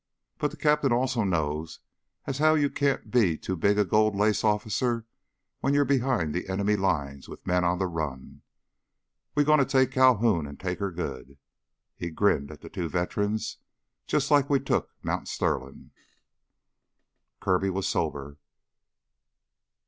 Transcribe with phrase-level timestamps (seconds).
[0.39, 1.79] But the cap'n also knows
[2.25, 5.05] as how you can't be too big a gold lace officer
[5.59, 8.41] when you're behind the enemy lines with men on the run.
[9.35, 11.37] We're gonna take Calhoun and take her good!"
[11.95, 13.57] He grinned at the two veterans.
[14.07, 15.91] "Jus' like we took Mount Sterlin'."
[17.39, 18.39] Kirby was sober.